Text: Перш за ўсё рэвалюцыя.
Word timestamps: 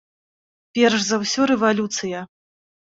Перш 0.79 0.99
за 1.11 1.21
ўсё 1.27 1.41
рэвалюцыя. 1.53 2.29